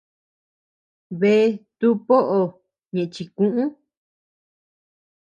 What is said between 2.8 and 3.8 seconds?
ñeʼe chikuʼü.